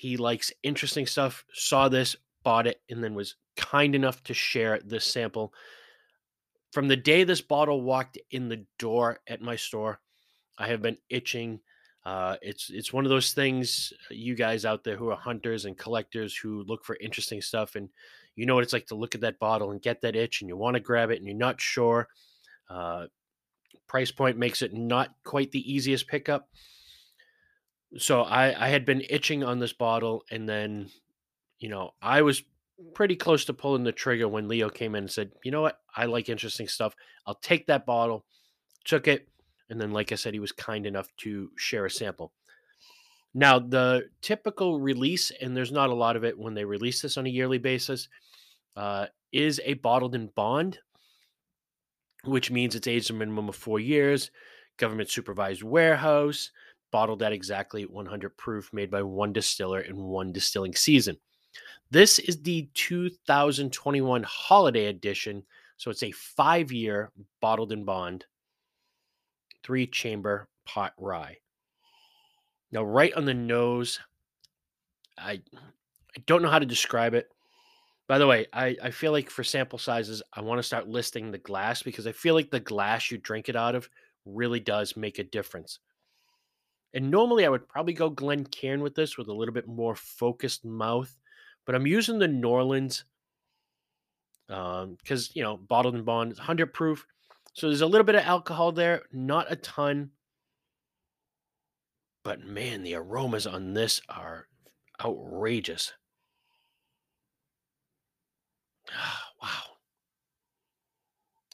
He 0.00 0.16
likes 0.16 0.50
interesting 0.62 1.06
stuff, 1.06 1.44
saw 1.52 1.90
this, 1.90 2.16
bought 2.42 2.66
it, 2.66 2.80
and 2.88 3.04
then 3.04 3.12
was 3.12 3.34
kind 3.58 3.94
enough 3.94 4.22
to 4.24 4.32
share 4.32 4.80
this 4.82 5.04
sample. 5.04 5.52
From 6.72 6.88
the 6.88 6.96
day 6.96 7.22
this 7.22 7.42
bottle 7.42 7.82
walked 7.82 8.16
in 8.30 8.48
the 8.48 8.64
door 8.78 9.20
at 9.28 9.42
my 9.42 9.56
store, 9.56 10.00
I 10.56 10.68
have 10.68 10.80
been 10.80 10.96
itching. 11.10 11.60
Uh, 12.02 12.36
it's 12.40 12.70
it's 12.70 12.94
one 12.94 13.04
of 13.04 13.10
those 13.10 13.34
things, 13.34 13.92
uh, 14.10 14.14
you 14.14 14.34
guys 14.34 14.64
out 14.64 14.84
there 14.84 14.96
who 14.96 15.10
are 15.10 15.18
hunters 15.18 15.66
and 15.66 15.76
collectors 15.76 16.34
who 16.34 16.62
look 16.62 16.82
for 16.82 16.96
interesting 16.96 17.42
stuff, 17.42 17.76
and 17.76 17.90
you 18.36 18.46
know 18.46 18.54
what 18.54 18.64
it's 18.64 18.72
like 18.72 18.86
to 18.86 18.94
look 18.94 19.14
at 19.14 19.20
that 19.20 19.38
bottle 19.38 19.70
and 19.70 19.82
get 19.82 20.00
that 20.00 20.16
itch, 20.16 20.40
and 20.40 20.48
you 20.48 20.56
want 20.56 20.76
to 20.76 20.80
grab 20.80 21.10
it, 21.10 21.18
and 21.18 21.26
you're 21.26 21.36
not 21.36 21.60
sure. 21.60 22.08
Uh, 22.70 23.04
price 23.86 24.10
point 24.10 24.38
makes 24.38 24.62
it 24.62 24.72
not 24.72 25.10
quite 25.24 25.50
the 25.52 25.70
easiest 25.70 26.08
pickup. 26.08 26.48
So 27.98 28.22
I, 28.22 28.66
I 28.66 28.68
had 28.68 28.84
been 28.84 29.02
itching 29.08 29.42
on 29.42 29.58
this 29.58 29.72
bottle, 29.72 30.24
and 30.30 30.48
then, 30.48 30.90
you 31.58 31.68
know, 31.68 31.92
I 32.00 32.22
was 32.22 32.42
pretty 32.94 33.16
close 33.16 33.44
to 33.46 33.52
pulling 33.52 33.84
the 33.84 33.92
trigger 33.92 34.28
when 34.28 34.48
Leo 34.48 34.68
came 34.68 34.94
in 34.94 35.04
and 35.04 35.10
said, 35.10 35.32
"You 35.44 35.50
know 35.50 35.62
what? 35.62 35.80
I 35.94 36.06
like 36.06 36.28
interesting 36.28 36.68
stuff. 36.68 36.94
I'll 37.26 37.34
take 37.34 37.66
that 37.66 37.86
bottle." 37.86 38.24
Took 38.84 39.08
it, 39.08 39.28
and 39.68 39.80
then, 39.80 39.90
like 39.92 40.12
I 40.12 40.14
said, 40.14 40.34
he 40.34 40.40
was 40.40 40.52
kind 40.52 40.86
enough 40.86 41.08
to 41.18 41.50
share 41.56 41.84
a 41.84 41.90
sample. 41.90 42.32
Now, 43.34 43.58
the 43.58 44.08
typical 44.22 44.80
release, 44.80 45.30
and 45.40 45.56
there's 45.56 45.70
not 45.70 45.90
a 45.90 45.94
lot 45.94 46.16
of 46.16 46.24
it 46.24 46.38
when 46.38 46.54
they 46.54 46.64
release 46.64 47.02
this 47.02 47.16
on 47.16 47.26
a 47.26 47.30
yearly 47.30 47.58
basis, 47.58 48.08
uh, 48.76 49.06
is 49.32 49.60
a 49.64 49.74
bottled 49.74 50.14
in 50.14 50.28
bond, 50.28 50.78
which 52.24 52.50
means 52.50 52.74
it's 52.74 52.88
aged 52.88 53.10
a 53.10 53.12
minimum 53.12 53.48
of 53.48 53.56
four 53.56 53.78
years, 53.78 54.30
government 54.78 55.10
supervised 55.10 55.62
warehouse, 55.62 56.50
bottled 56.90 57.22
at 57.22 57.32
exactly 57.32 57.84
100 57.84 58.36
proof, 58.36 58.72
made 58.72 58.90
by 58.90 59.02
one 59.02 59.32
distiller 59.32 59.80
in 59.80 59.96
one 59.96 60.32
distilling 60.32 60.74
season. 60.74 61.16
This 61.90 62.18
is 62.18 62.42
the 62.42 62.68
2021 62.74 64.22
holiday 64.22 64.86
edition. 64.86 65.44
So 65.76 65.90
it's 65.90 66.02
a 66.02 66.12
five 66.12 66.70
year 66.70 67.10
bottled 67.40 67.72
in 67.72 67.84
bond, 67.84 68.24
three 69.64 69.86
chamber 69.86 70.48
pot 70.66 70.92
rye. 70.98 71.38
Now, 72.72 72.84
right 72.84 73.12
on 73.14 73.24
the 73.24 73.34
nose, 73.34 73.98
I, 75.18 75.40
I 75.54 76.22
don't 76.26 76.42
know 76.42 76.50
how 76.50 76.60
to 76.60 76.66
describe 76.66 77.14
it. 77.14 77.28
By 78.06 78.18
the 78.18 78.26
way, 78.26 78.46
I, 78.52 78.76
I 78.82 78.90
feel 78.90 79.12
like 79.12 79.30
for 79.30 79.44
sample 79.44 79.78
sizes, 79.78 80.22
I 80.32 80.40
want 80.40 80.58
to 80.58 80.64
start 80.64 80.88
listing 80.88 81.30
the 81.30 81.38
glass 81.38 81.82
because 81.82 82.06
I 82.06 82.12
feel 82.12 82.34
like 82.34 82.50
the 82.50 82.60
glass 82.60 83.10
you 83.10 83.18
drink 83.18 83.48
it 83.48 83.56
out 83.56 83.74
of 83.74 83.88
really 84.24 84.60
does 84.60 84.96
make 84.96 85.18
a 85.18 85.24
difference. 85.24 85.78
And 86.92 87.10
normally 87.10 87.46
I 87.46 87.48
would 87.48 87.68
probably 87.68 87.92
go 87.92 88.10
Glencairn 88.10 88.82
with 88.82 88.94
this 88.94 89.16
with 89.16 89.28
a 89.28 89.32
little 89.32 89.54
bit 89.54 89.68
more 89.68 89.94
focused 89.94 90.64
mouth 90.64 91.16
but 91.70 91.76
I'm 91.76 91.86
using 91.86 92.18
the 92.18 92.26
Norlans 92.26 93.04
because 94.48 95.28
um, 95.28 95.32
you 95.34 95.42
know 95.42 95.56
bottled 95.56 95.94
in 95.94 96.02
bond 96.02 96.32
is 96.32 96.38
100 96.38 96.72
proof, 96.74 97.06
so 97.52 97.68
there's 97.68 97.80
a 97.80 97.86
little 97.86 98.04
bit 98.04 98.16
of 98.16 98.24
alcohol 98.24 98.72
there, 98.72 99.02
not 99.12 99.46
a 99.50 99.54
ton. 99.56 100.10
But 102.24 102.40
man, 102.44 102.82
the 102.82 102.94
aromas 102.94 103.46
on 103.46 103.72
this 103.72 104.02
are 104.08 104.48
outrageous. 105.00 105.92
wow. 109.40 109.48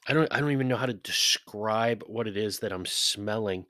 I 0.09 0.15
don't 0.15 0.33
I 0.33 0.41
don't 0.41 0.53
even 0.53 0.69
know 0.69 0.77
how 0.77 0.87
to 0.87 0.95
describe 0.95 2.05
what 2.07 2.27
it 2.27 2.37
is 2.37 2.61
that 2.61 2.73
I'm 2.73 2.87
smelling. 2.87 3.67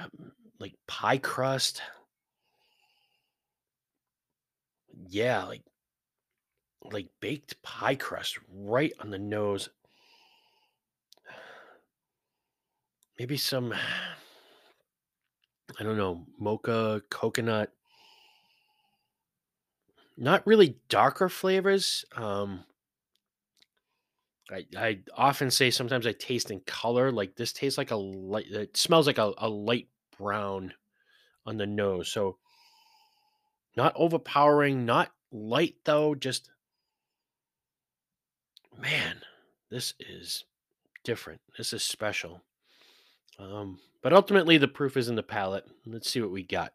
Um, 0.00 0.32
like 0.58 0.74
pie 0.86 1.18
crust, 1.18 1.82
yeah, 5.08 5.44
like 5.44 5.62
like 6.90 7.08
baked 7.20 7.60
pie 7.62 7.94
crust 7.94 8.38
right 8.52 8.92
on 9.00 9.10
the 9.10 9.18
nose. 9.18 9.68
Maybe 13.18 13.36
some 13.36 13.72
I 15.78 15.84
don't 15.84 15.96
know, 15.96 16.26
mocha, 16.38 17.02
coconut. 17.10 17.72
Not 20.16 20.46
really 20.46 20.76
darker 20.88 21.28
flavors. 21.28 22.04
Um 22.16 22.64
I, 24.50 24.66
I 24.76 24.98
often 25.16 25.50
say 25.50 25.70
sometimes 25.70 26.06
I 26.06 26.12
taste 26.12 26.50
in 26.50 26.60
color. 26.60 27.10
Like 27.10 27.36
this 27.36 27.52
tastes 27.52 27.78
like 27.78 27.90
a 27.90 27.96
light 27.96 28.46
it 28.50 28.76
smells 28.76 29.06
like 29.06 29.18
a, 29.18 29.32
a 29.38 29.48
light 29.48 29.88
brown 30.18 30.74
on 31.46 31.56
the 31.56 31.66
nose. 31.66 32.10
So 32.10 32.38
not 33.76 33.94
overpowering, 33.96 34.84
not 34.84 35.12
light 35.30 35.76
though, 35.84 36.14
just 36.14 36.50
man, 38.78 39.20
this 39.70 39.94
is 39.98 40.44
different. 41.04 41.40
This 41.56 41.72
is 41.72 41.82
special. 41.82 42.42
Um, 43.38 43.78
but 44.02 44.12
ultimately, 44.12 44.58
the 44.58 44.68
proof 44.68 44.96
is 44.96 45.08
in 45.08 45.14
the 45.14 45.22
palate. 45.22 45.64
Let's 45.86 46.10
see 46.10 46.20
what 46.20 46.30
we 46.30 46.42
got. 46.42 46.72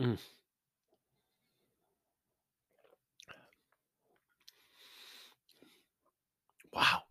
Mm. 0.00 0.18
Wow, 6.72 7.02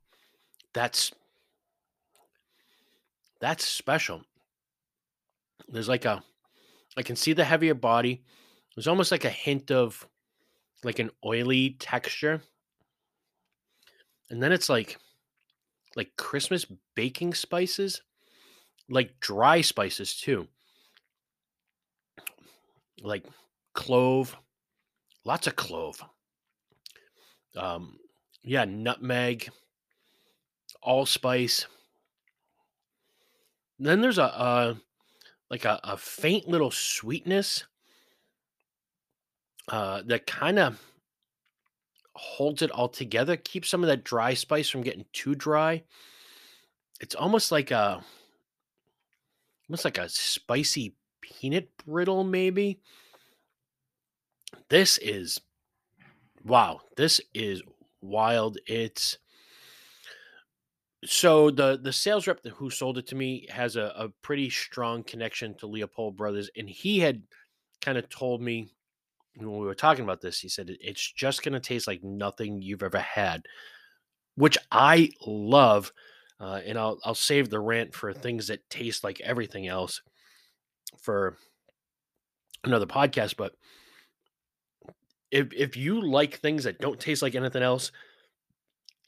that's 0.74 1.12
that's 3.39 3.65
special. 3.65 4.22
There's 5.68 5.89
like 5.89 6.06
a, 6.06 6.24
I 6.98 7.01
can 7.01 7.15
see 7.15 7.34
the 7.34 7.44
heavier 7.44 7.74
body. 7.74 8.24
There's 8.75 8.88
almost 8.88 9.12
like 9.12 9.25
a 9.25 9.30
hint 9.30 9.72
of 9.72 10.08
like 10.84 11.00
an 11.00 11.12
oily 11.25 11.72
texture. 11.80 12.41
And 14.30 14.41
then 14.41 14.51
it's 14.51 14.70
like, 14.70 14.98
like 15.96 16.12
Christmas 16.18 16.65
baking 16.96 17.34
spices, 17.34 18.01
like 18.89 19.20
dry 19.20 19.62
spices 19.62 20.15
too. 20.15 20.48
Like 23.01 23.25
clove, 23.74 24.38
lots 25.25 25.48
of 25.48 25.56
clove. 25.56 26.01
Um, 27.56 27.98
yeah, 28.44 28.66
nutmeg, 28.66 29.50
allspice 30.82 31.68
then 33.82 34.02
there's 34.02 34.20
a, 34.20 34.24
a 34.24 34.78
like 35.50 35.66
a, 35.66 35.80
a, 35.84 35.98
faint 35.98 36.48
little 36.48 36.72
sweetness 36.72 37.66
uh, 39.68 40.02
that 40.06 40.28
kind 40.28 40.60
of 40.60 40.80
holds 42.14 42.62
it 42.62 42.72
all 42.72 42.88
together, 42.88 43.36
keeps 43.36 43.70
some 43.70 43.84
of 43.84 43.88
that 43.88 44.04
dry 44.04 44.34
spice 44.34 44.70
from 44.70 44.82
getting 44.82 45.06
too 45.14 45.36
dry. 45.36 45.84
It's 47.02 47.16
almost 47.16 47.52
like 47.52 47.72
a 47.72 48.04
almost 49.68 49.86
like 49.86 49.98
a 49.98 50.08
spicy 50.10 50.96
peanut 51.22 51.70
brittle, 51.86 52.24
maybe. 52.24 52.80
This 54.70 55.00
is 55.00 55.42
wow, 56.46 56.82
this 56.98 57.20
is 57.34 57.62
wild. 58.01 58.58
It's 58.67 59.17
so 61.05 61.50
the 61.50 61.79
the 61.81 61.93
sales 61.93 62.27
rep 62.27 62.46
who 62.46 62.70
sold 62.70 62.98
it 62.98 63.08
to 63.08 63.15
me 63.15 63.48
has 63.50 63.75
a, 63.75 63.93
a 63.96 64.10
pretty 64.22 64.50
strong 64.50 65.03
connection 65.03 65.55
to 65.55 65.67
Leopold 65.67 66.15
Brothers, 66.15 66.50
and 66.55 66.70
he 66.70 67.00
had 67.00 67.24
kind 67.81 67.98
of 67.98 68.10
told 68.10 68.41
me 68.41 68.70
when 69.36 69.58
we 69.58 69.65
were 69.65 69.75
talking 69.75 70.03
about 70.03 70.22
this, 70.22 70.39
he 70.39 70.50
said 70.50 70.75
it's 70.79 71.12
just 71.12 71.43
going 71.43 71.53
to 71.53 71.60
taste 71.60 71.88
like 71.88 72.03
nothing 72.03 72.62
you've 72.62 72.84
ever 72.84 73.00
had, 73.00 73.43
which 74.36 74.58
I 74.72 75.12
love. 75.25 75.91
Uh, 76.39 76.60
and 76.65 76.77
I'll 76.77 77.00
I'll 77.05 77.15
save 77.15 77.50
the 77.50 77.60
rant 77.60 77.93
for 77.93 78.13
things 78.13 78.48
that 78.48 78.67
taste 78.70 79.03
like 79.03 79.22
everything 79.22 79.67
else 79.67 80.01
for 81.00 81.38
another 82.63 82.88
podcast. 82.88 83.38
But 83.38 83.53
if 85.32 85.54
if 85.54 85.78
you 85.78 86.02
like 86.02 86.36
things 86.36 86.66
that 86.66 86.80
don't 86.80 87.00
taste 87.00 87.22
like 87.22 87.36
anything 87.36 87.64
else 87.64 87.92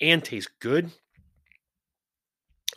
and 0.01 0.23
taste 0.23 0.49
good, 0.59 0.89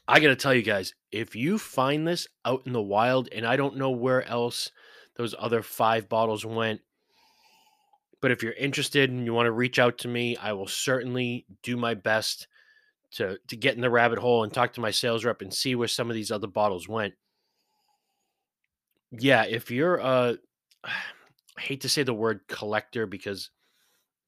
I 0.09 0.21
got 0.21 0.29
to 0.29 0.37
tell 0.37 0.55
you 0.55 0.63
guys, 0.63 0.95
if 1.11 1.35
you 1.35 1.59
find 1.59 2.07
this 2.07 2.29
out 2.45 2.63
in 2.67 2.73
the 2.73 2.83
wild, 2.83 3.29
and 3.33 3.47
I 3.47 3.57
don't 3.57 3.77
know 3.77 3.91
where 3.91 4.27
else 4.27 4.71
those 5.17 5.35
other 5.39 5.63
five 5.63 6.09
bottles 6.09 6.45
went, 6.45 6.81
but 8.21 8.31
if 8.31 8.43
you're 8.43 8.53
interested 8.53 9.11
and 9.11 9.25
you 9.25 9.33
want 9.33 9.47
to 9.47 9.53
reach 9.53 9.79
out 9.79 9.99
to 9.99 10.09
me, 10.09 10.37
I 10.37 10.53
will 10.53 10.67
certainly 10.67 11.47
do 11.63 11.77
my 11.77 11.95
best 11.95 12.49
to 13.13 13.39
to 13.49 13.57
get 13.57 13.77
in 13.77 13.81
the 13.81 13.91
rabbit 13.91 14.19
hole 14.19 14.43
and 14.45 14.53
talk 14.53 14.73
to 14.75 14.81
my 14.81 14.91
sales 14.91 15.25
rep 15.25 15.41
and 15.41 15.55
see 15.55 15.75
where 15.75 15.89
some 15.89 16.11
of 16.11 16.15
these 16.15 16.31
other 16.31 16.49
bottles 16.49 16.89
went. 16.89 17.15
Yeah, 19.13 19.45
if 19.45 19.71
you're 19.71 20.01
uh, 20.01 20.35
a 20.85 20.91
I 21.59 21.61
hate 21.63 21.81
to 21.83 21.89
say 21.89 22.03
the 22.03 22.15
word 22.15 22.41
collector 22.49 23.07
because 23.07 23.51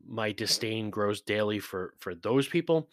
my 0.07 0.31
mm-hmm. 0.31 0.37
disdain 0.37 0.91
grows 0.91 1.21
daily 1.21 1.59
for 1.59 1.95
for 1.99 2.15
those 2.15 2.49
people, 2.49 2.89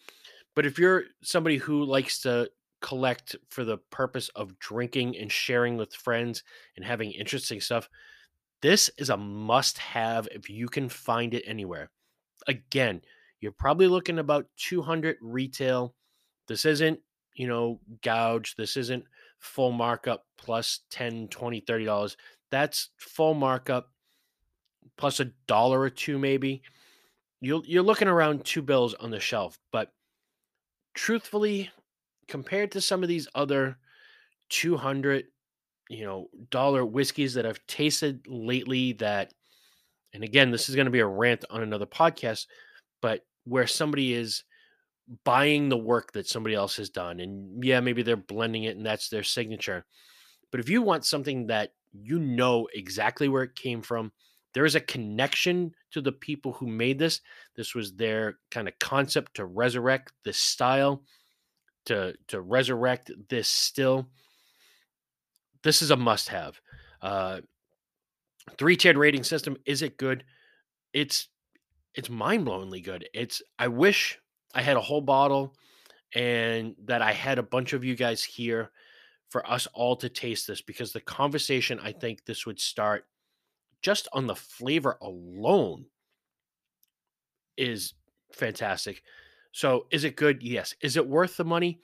but 0.54 0.66
if 0.66 0.78
you're 0.78 1.04
somebody 1.22 1.56
who 1.56 1.84
likes 1.84 2.20
to 2.22 2.50
collect 2.82 3.36
for 3.48 3.64
the 3.64 3.78
purpose 3.90 4.28
of 4.36 4.58
drinking 4.58 5.16
and 5.16 5.32
sharing 5.32 5.76
with 5.76 5.94
friends 5.94 6.42
and 6.76 6.84
having 6.84 7.10
interesting 7.12 7.60
stuff, 7.60 7.88
this 8.62 8.90
is 8.98 9.10
a 9.10 9.16
must 9.16 9.78
have 9.78 10.28
if 10.30 10.50
you 10.50 10.68
can 10.68 10.88
find 10.88 11.34
it 11.34 11.44
anywhere. 11.46 11.90
Again, 12.46 13.02
you're 13.40 13.52
probably 13.52 13.86
looking 13.86 14.18
about 14.18 14.46
200 14.56 15.16
retail. 15.20 15.94
This 16.48 16.64
isn't, 16.64 17.00
you 17.34 17.48
know, 17.48 17.80
gouge. 18.02 18.54
This 18.56 18.76
isn't 18.76 19.04
full 19.38 19.72
markup 19.72 20.24
plus 20.38 20.80
10, 20.90 21.28
20, 21.28 21.60
30 21.60 21.84
dollars. 21.84 22.16
That's 22.50 22.90
full 22.96 23.34
markup 23.34 23.90
plus 24.96 25.20
a 25.20 25.26
dollar 25.46 25.80
or 25.80 25.90
two 25.90 26.18
maybe. 26.18 26.62
You're 27.40 27.62
you're 27.64 27.82
looking 27.82 28.08
around 28.08 28.44
two 28.44 28.62
bills 28.62 28.94
on 28.94 29.10
the 29.10 29.20
shelf, 29.20 29.58
but 29.70 29.92
truthfully, 30.94 31.70
compared 32.28 32.72
to 32.72 32.80
some 32.80 33.02
of 33.02 33.08
these 33.08 33.28
other 33.34 33.78
200 34.48 35.26
you 35.88 36.04
know 36.04 36.28
dollar 36.50 36.84
whiskeys 36.84 37.34
that 37.34 37.46
I've 37.46 37.64
tasted 37.66 38.26
lately 38.26 38.92
that 38.94 39.32
and 40.12 40.24
again 40.24 40.50
this 40.50 40.68
is 40.68 40.74
going 40.74 40.86
to 40.86 40.90
be 40.90 41.00
a 41.00 41.06
rant 41.06 41.44
on 41.50 41.62
another 41.62 41.86
podcast 41.86 42.46
but 43.00 43.22
where 43.44 43.66
somebody 43.66 44.14
is 44.14 44.44
buying 45.24 45.68
the 45.68 45.76
work 45.76 46.12
that 46.12 46.26
somebody 46.26 46.54
else 46.54 46.76
has 46.76 46.90
done 46.90 47.20
and 47.20 47.62
yeah 47.62 47.80
maybe 47.80 48.02
they're 48.02 48.16
blending 48.16 48.64
it 48.64 48.76
and 48.76 48.84
that's 48.84 49.08
their 49.08 49.22
signature 49.22 49.84
but 50.50 50.60
if 50.60 50.68
you 50.68 50.82
want 50.82 51.04
something 51.04 51.46
that 51.46 51.72
you 51.92 52.18
know 52.18 52.68
exactly 52.74 53.28
where 53.28 53.44
it 53.44 53.54
came 53.54 53.82
from 53.82 54.10
there 54.56 54.64
is 54.64 54.74
a 54.74 54.80
connection 54.80 55.70
to 55.90 56.00
the 56.00 56.12
people 56.12 56.50
who 56.50 56.66
made 56.66 56.98
this. 56.98 57.20
This 57.56 57.74
was 57.74 57.92
their 57.92 58.38
kind 58.50 58.66
of 58.66 58.78
concept 58.78 59.34
to 59.34 59.44
resurrect 59.44 60.14
this 60.24 60.38
style 60.38 61.02
to 61.84 62.14
to 62.28 62.40
resurrect 62.40 63.10
this 63.28 63.48
still. 63.48 64.08
This 65.62 65.82
is 65.82 65.90
a 65.90 65.96
must 65.96 66.30
have 66.30 66.58
uh 67.02 67.40
three 68.56 68.78
tiered 68.78 68.96
rating 68.96 69.24
system 69.24 69.58
is 69.66 69.82
it 69.82 69.98
good? 69.98 70.24
It's 70.94 71.28
it's 71.94 72.08
mind-blowingly 72.08 72.82
good. 72.82 73.06
It's 73.12 73.42
I 73.58 73.68
wish 73.68 74.18
I 74.54 74.62
had 74.62 74.78
a 74.78 74.88
whole 74.88 75.02
bottle 75.02 75.54
and 76.14 76.74
that 76.86 77.02
I 77.02 77.12
had 77.12 77.38
a 77.38 77.42
bunch 77.42 77.74
of 77.74 77.84
you 77.84 77.94
guys 77.94 78.24
here 78.24 78.70
for 79.28 79.46
us 79.46 79.68
all 79.74 79.96
to 79.96 80.08
taste 80.08 80.46
this 80.46 80.62
because 80.62 80.94
the 80.94 81.00
conversation 81.02 81.78
I 81.78 81.92
think 81.92 82.24
this 82.24 82.46
would 82.46 82.58
start 82.58 83.04
just 83.86 84.08
on 84.12 84.26
the 84.26 84.34
flavor 84.34 84.98
alone 85.00 85.84
is 87.56 87.94
fantastic. 88.32 89.00
So, 89.52 89.86
is 89.92 90.02
it 90.02 90.16
good? 90.16 90.42
Yes. 90.42 90.74
Is 90.80 90.96
it 90.96 91.06
worth 91.06 91.36
the 91.36 91.44
money? 91.44 91.78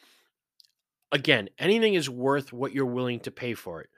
Again, 1.12 1.48
anything 1.60 1.94
is 1.94 2.10
worth 2.10 2.52
what 2.52 2.72
you're 2.72 2.86
willing 2.86 3.20
to 3.20 3.30
pay 3.30 3.54
for 3.54 3.82
it. 3.82 3.90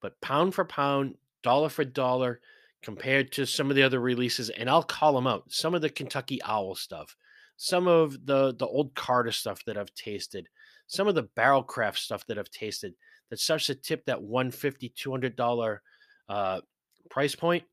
But 0.00 0.18
pound 0.22 0.54
for 0.54 0.64
pound, 0.64 1.16
dollar 1.42 1.68
for 1.68 1.84
dollar, 1.84 2.40
compared 2.80 3.30
to 3.32 3.44
some 3.44 3.68
of 3.68 3.76
the 3.76 3.82
other 3.82 4.00
releases, 4.00 4.48
and 4.48 4.70
I'll 4.70 4.82
call 4.82 5.12
them 5.12 5.26
out. 5.26 5.52
Some 5.52 5.74
of 5.74 5.82
the 5.82 5.90
Kentucky 5.90 6.40
Owl 6.42 6.76
stuff, 6.76 7.14
some 7.58 7.86
of 7.86 8.24
the 8.24 8.54
the 8.58 8.66
old 8.66 8.94
Carter 8.94 9.32
stuff 9.32 9.62
that 9.66 9.76
I've 9.76 9.92
tasted, 9.92 10.48
some 10.86 11.08
of 11.08 11.14
the 11.14 11.28
Barrell 11.36 11.62
Craft 11.62 11.98
stuff 11.98 12.26
that 12.28 12.38
I've 12.38 12.50
tasted 12.50 12.94
that 13.28 13.38
starts 13.38 13.66
to 13.66 13.74
tip 13.74 14.06
that 14.06 14.22
150 14.22 14.88
200 14.96 15.36
dollar 15.36 15.82
uh, 16.30 16.62
price 17.10 17.34
point. 17.34 17.64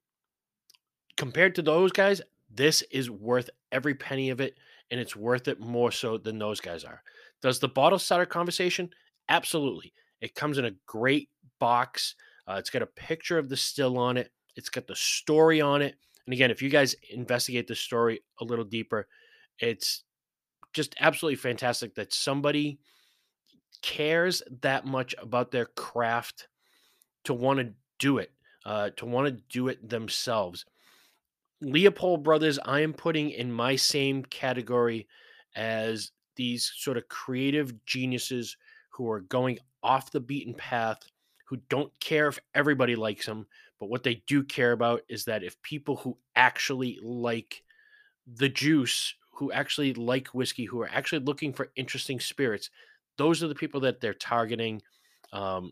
Compared 1.15 1.55
to 1.55 1.61
those 1.61 1.91
guys, 1.91 2.21
this 2.49 2.81
is 2.91 3.09
worth 3.09 3.49
every 3.71 3.95
penny 3.95 4.29
of 4.29 4.41
it, 4.41 4.55
and 4.91 4.99
it's 4.99 5.15
worth 5.15 5.47
it 5.47 5.59
more 5.59 5.91
so 5.91 6.17
than 6.17 6.37
those 6.37 6.59
guys 6.59 6.83
are. 6.83 7.01
Does 7.41 7.59
the 7.59 7.67
bottle 7.67 7.99
starter 7.99 8.25
conversation? 8.25 8.89
Absolutely. 9.29 9.93
It 10.21 10.35
comes 10.35 10.57
in 10.57 10.65
a 10.65 10.75
great 10.85 11.29
box. 11.59 12.15
Uh, 12.47 12.55
it's 12.57 12.69
got 12.69 12.81
a 12.81 12.87
picture 12.87 13.37
of 13.37 13.49
the 13.49 13.57
still 13.57 13.97
on 13.97 14.17
it. 14.17 14.31
It's 14.55 14.69
got 14.69 14.87
the 14.87 14.95
story 14.95 15.61
on 15.61 15.81
it. 15.81 15.95
And 16.25 16.33
again, 16.33 16.51
if 16.51 16.61
you 16.61 16.69
guys 16.69 16.95
investigate 17.11 17.67
the 17.67 17.75
story 17.75 18.21
a 18.41 18.43
little 18.43 18.65
deeper, 18.65 19.07
it's 19.59 20.03
just 20.73 20.95
absolutely 20.99 21.37
fantastic 21.37 21.95
that 21.95 22.13
somebody 22.13 22.79
cares 23.81 24.41
that 24.61 24.85
much 24.85 25.15
about 25.21 25.51
their 25.51 25.65
craft 25.65 26.47
to 27.25 27.33
want 27.33 27.59
to 27.59 27.73
do 27.99 28.17
it, 28.17 28.31
uh, 28.67 28.89
to 28.97 29.05
want 29.05 29.25
to 29.25 29.43
do 29.49 29.69
it 29.69 29.89
themselves. 29.89 30.65
Leopold 31.61 32.21
Brothers, 32.21 32.59
I 32.65 32.81
am 32.81 32.93
putting 32.93 33.31
in 33.31 33.49
my 33.49 33.77
same 33.77 34.23
category 34.25 35.07
as 35.55 36.11
these 36.35 36.73
sort 36.75 36.97
of 36.97 37.07
creative 37.07 37.73
geniuses 37.85 38.57
who 38.89 39.09
are 39.09 39.21
going 39.21 39.57
off 39.81 40.11
the 40.11 40.19
beaten 40.19 40.53
path, 40.53 40.99
who 41.45 41.57
don't 41.69 41.97
care 42.01 42.27
if 42.27 42.39
everybody 42.53 42.95
likes 42.95 43.25
them, 43.25 43.47
but 43.79 43.89
what 43.89 44.03
they 44.03 44.21
do 44.27 44.43
care 44.43 44.73
about 44.73 45.01
is 45.07 45.23
that 45.23 45.43
if 45.43 45.59
people 45.61 45.95
who 45.95 46.17
actually 46.35 46.99
like 47.01 47.63
the 48.35 48.49
juice, 48.49 49.15
who 49.31 49.49
actually 49.53 49.93
like 49.93 50.27
whiskey, 50.27 50.65
who 50.65 50.81
are 50.81 50.89
actually 50.91 51.23
looking 51.23 51.53
for 51.53 51.71
interesting 51.77 52.19
spirits, 52.19 52.69
those 53.17 53.41
are 53.41 53.47
the 53.47 53.55
people 53.55 53.79
that 53.79 54.01
they're 54.01 54.13
targeting. 54.13 54.81
Um, 55.31 55.71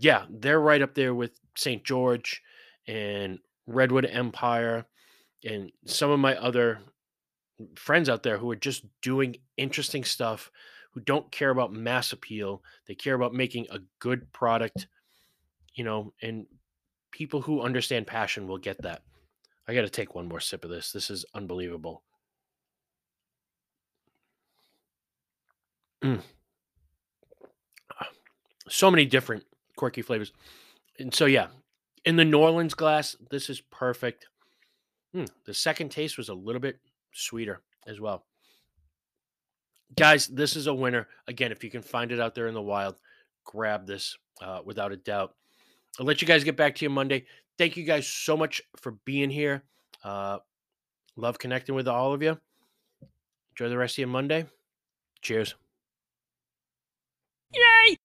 yeah, 0.00 0.24
they're 0.30 0.60
right 0.60 0.82
up 0.82 0.94
there 0.94 1.14
with 1.14 1.38
St. 1.56 1.84
George 1.84 2.42
and 2.86 3.38
Redwood 3.66 4.06
Empire 4.06 4.86
and 5.44 5.70
some 5.86 6.10
of 6.10 6.20
my 6.20 6.36
other 6.36 6.80
friends 7.74 8.08
out 8.08 8.22
there 8.22 8.38
who 8.38 8.50
are 8.50 8.56
just 8.56 8.84
doing 9.02 9.36
interesting 9.56 10.04
stuff, 10.04 10.50
who 10.92 11.00
don't 11.00 11.30
care 11.30 11.50
about 11.50 11.72
mass 11.72 12.12
appeal. 12.12 12.62
They 12.86 12.94
care 12.94 13.14
about 13.14 13.34
making 13.34 13.66
a 13.70 13.80
good 13.98 14.32
product 14.32 14.86
you 15.74 15.84
know, 15.84 16.12
and 16.22 16.46
people 17.10 17.40
who 17.40 17.62
understand 17.62 18.06
passion 18.06 18.46
will 18.46 18.58
get 18.58 18.82
that. 18.82 19.02
I 19.66 19.74
got 19.74 19.82
to 19.82 19.90
take 19.90 20.14
one 20.14 20.28
more 20.28 20.40
sip 20.40 20.64
of 20.64 20.70
this. 20.70 20.92
This 20.92 21.10
is 21.10 21.24
unbelievable. 21.34 22.02
Mm. 26.02 26.20
So 28.68 28.90
many 28.90 29.04
different 29.06 29.44
quirky 29.76 30.02
flavors. 30.02 30.32
And 30.98 31.14
so, 31.14 31.26
yeah, 31.26 31.48
in 32.04 32.16
the 32.16 32.24
Norlan 32.24 32.74
glass, 32.74 33.16
this 33.30 33.48
is 33.48 33.60
perfect. 33.60 34.26
Mm, 35.14 35.28
the 35.44 35.54
second 35.54 35.90
taste 35.90 36.16
was 36.16 36.28
a 36.28 36.34
little 36.34 36.60
bit 36.60 36.78
sweeter 37.12 37.62
as 37.86 38.00
well. 38.00 38.24
Guys, 39.96 40.26
this 40.26 40.56
is 40.56 40.66
a 40.66 40.74
winner. 40.74 41.08
Again, 41.28 41.52
if 41.52 41.62
you 41.62 41.70
can 41.70 41.82
find 41.82 42.12
it 42.12 42.20
out 42.20 42.34
there 42.34 42.46
in 42.46 42.54
the 42.54 42.62
wild, 42.62 42.96
grab 43.44 43.86
this 43.86 44.16
uh, 44.40 44.60
without 44.64 44.92
a 44.92 44.96
doubt. 44.96 45.34
I'll 46.00 46.06
let 46.06 46.22
you 46.22 46.28
guys 46.28 46.44
get 46.44 46.56
back 46.56 46.74
to 46.76 46.84
you 46.84 46.90
Monday. 46.90 47.26
Thank 47.58 47.76
you 47.76 47.84
guys 47.84 48.08
so 48.08 48.36
much 48.36 48.62
for 48.76 48.92
being 49.04 49.28
here. 49.28 49.62
Uh, 50.02 50.38
love 51.16 51.38
connecting 51.38 51.74
with 51.74 51.86
all 51.86 52.14
of 52.14 52.22
you. 52.22 52.38
Enjoy 53.52 53.68
the 53.68 53.76
rest 53.76 53.94
of 53.94 53.98
your 53.98 54.08
Monday. 54.08 54.46
Cheers. 55.20 55.54
Yay! 57.54 57.96